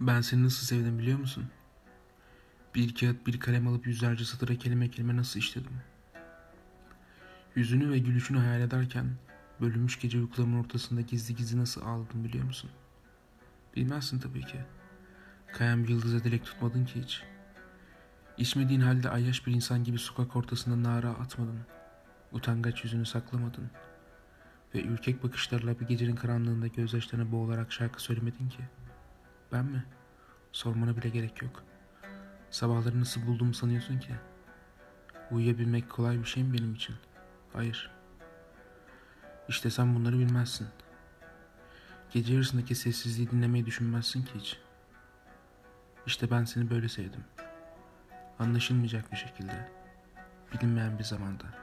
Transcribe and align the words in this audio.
Ben 0.00 0.20
seni 0.20 0.44
nasıl 0.44 0.66
sevdim 0.66 0.98
biliyor 0.98 1.18
musun? 1.18 1.44
Bir 2.74 2.94
kağıt 2.94 3.26
bir 3.26 3.40
kalem 3.40 3.68
alıp 3.68 3.86
yüzlerce 3.86 4.24
satıra 4.24 4.56
kelime 4.56 4.90
kelime 4.90 5.16
nasıl 5.16 5.40
işledim. 5.40 5.72
Yüzünü 7.56 7.90
ve 7.90 7.98
gülüşünü 7.98 8.38
hayal 8.38 8.60
ederken 8.60 9.06
bölünmüş 9.60 10.00
gece 10.00 10.18
uykularımın 10.18 10.64
ortasında 10.64 11.00
gizli 11.00 11.36
gizli 11.36 11.58
nasıl 11.58 11.82
ağladım 11.82 12.24
biliyor 12.24 12.44
musun? 12.44 12.70
Bilmezsin 13.76 14.18
tabii 14.18 14.44
ki. 14.44 14.60
Kayan 15.52 15.84
bir 15.84 15.88
yıldıza 15.88 16.24
dilek 16.24 16.44
tutmadın 16.44 16.84
ki 16.84 17.02
hiç. 17.02 17.22
İçmediğin 18.38 18.80
halde 18.80 19.10
ayyaş 19.10 19.46
bir 19.46 19.52
insan 19.52 19.84
gibi 19.84 19.98
sokak 19.98 20.36
ortasında 20.36 20.88
nara 20.88 21.10
atmadın. 21.10 21.60
Utangaç 22.32 22.84
yüzünü 22.84 23.06
saklamadın. 23.06 23.70
Ve 24.74 24.82
ürkek 24.82 25.22
bakışlarla 25.22 25.80
bir 25.80 25.86
gecenin 25.86 26.16
karanlığında 26.16 26.66
gözyaşlarına 26.66 27.32
boğularak 27.32 27.72
şarkı 27.72 28.02
söylemedin 28.02 28.48
ki. 28.48 28.62
Ben 29.52 29.64
mi? 29.64 29.84
Sormana 30.52 30.96
bile 30.96 31.08
gerek 31.08 31.42
yok. 31.42 31.62
Sabahları 32.50 33.00
nasıl 33.00 33.26
buldum 33.26 33.54
sanıyorsun 33.54 33.98
ki? 33.98 34.12
Uyuyabilmek 35.30 35.90
kolay 35.90 36.18
bir 36.18 36.24
şey 36.24 36.44
mi 36.44 36.52
benim 36.58 36.74
için? 36.74 36.94
Hayır. 37.52 37.90
İşte 39.48 39.70
sen 39.70 39.94
bunları 39.94 40.18
bilmezsin. 40.18 40.68
Gece 42.10 42.34
yarısındaki 42.34 42.74
sessizliği 42.74 43.30
dinlemeyi 43.30 43.66
düşünmezsin 43.66 44.24
ki 44.24 44.32
hiç. 44.34 44.58
İşte 46.06 46.30
ben 46.30 46.44
seni 46.44 46.70
böyle 46.70 46.88
sevdim. 46.88 47.24
Anlaşılmayacak 48.38 49.12
bir 49.12 49.16
şekilde. 49.16 49.72
Bilinmeyen 50.52 50.98
bir 50.98 51.04
zamanda. 51.04 51.61